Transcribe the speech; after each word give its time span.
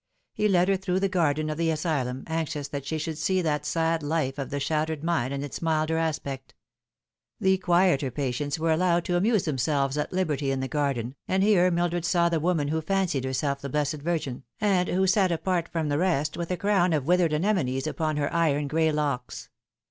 He 0.33 0.47
led 0.47 0.67
her 0.67 0.77
through 0.77 0.99
the 0.99 1.07
garden 1.07 1.47
of 1.51 1.59
the 1.59 1.69
asylum, 1.69 2.23
atixious 2.25 2.67
that 2.69 2.87
she 2.87 2.97
sh/ 2.97 3.09
uld 3.09 3.17
see 3.19 3.39
that 3.43 3.67
sad 3.67 4.01
life 4.01 4.39
of 4.39 4.49
the 4.49 4.59
shattered 4.59 5.03
mind 5.03 5.31
in 5.31 5.43
its 5.43 5.61
milder 5.61 5.95
aspect. 5.99 6.55
The 7.39 7.59
quieter 7.59 8.09
patients 8.09 8.57
were 8.57 8.71
allowed 8.71 9.05
to 9.05 9.15
amuse 9.15 9.45
themselves 9.45 9.99
at 9.99 10.11
liberty 10.11 10.49
in 10.49 10.59
the 10.59 10.67
garden, 10.67 11.13
and 11.27 11.43
here 11.43 11.69
Mildred 11.69 12.03
saw 12.05 12.29
the 12.29 12.39
woman 12.39 12.69
who 12.69 12.81
fancied 12.81 13.25
herself 13.25 13.61
the 13.61 13.69
Blessed 13.69 14.01
Virgin, 14.01 14.41
and 14.59 14.89
who 14.89 15.05
sat 15.05 15.31
apart 15.31 15.69
from 15.69 15.87
the 15.89 15.99
rest, 15.99 16.35
with 16.35 16.49
a 16.49 16.57
crown 16.57 16.93
of 16.93 17.05
withered 17.05 17.31
anemones 17.31 17.85
upon 17.85 18.17
her 18.17 18.33
iron 18.33 18.67
gray 18.67 18.91
locks. 18.91 19.49